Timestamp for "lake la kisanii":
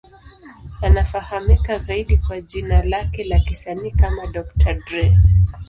2.83-3.91